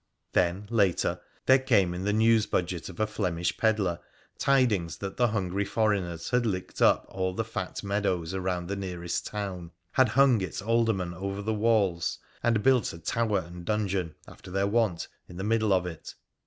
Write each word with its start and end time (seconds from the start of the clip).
Then, 0.33 0.65
later, 0.71 1.21
there 1.45 1.59
came 1.59 1.93
in 1.93 2.05
the 2.05 2.11
news 2.11 2.47
budget 2.47 2.89
of 2.89 2.99
a 2.99 3.05
Flemish 3.05 3.55
pedlar 3.55 3.99
tidings 4.39 4.97
that 4.97 5.15
the 5.17 5.27
hungry 5.27 5.63
foreigners 5.63 6.31
had 6.31 6.43
licked 6.43 6.81
up 6.81 7.05
all 7.07 7.35
the 7.35 7.43
fat 7.43 7.83
meadows 7.83 8.33
around 8.33 8.67
the 8.67 8.75
nearest 8.75 9.27
town, 9.27 9.69
had 9.91 10.09
hung 10.09 10.41
its 10.41 10.59
aldermen 10.59 11.13
over 11.13 11.43
the 11.43 11.53
walls, 11.53 12.17
and 12.41 12.63
built 12.63 12.93
a 12.93 12.97
tower 12.97 13.43
and 13.45 13.63
dungeon 13.63 14.15
(after 14.27 14.49
their 14.49 14.65
wont) 14.65 15.07
in 15.29 15.37
the 15.37 15.43
middle 15.43 15.71
of 15.71 15.85
it. 15.85 16.15